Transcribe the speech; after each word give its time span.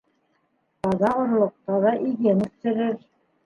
Таҙа 0.87 1.11
орлоҡ 1.25 1.53
таҙа 1.69 1.95
иген 2.09 2.45
үҫтерер 2.51 3.01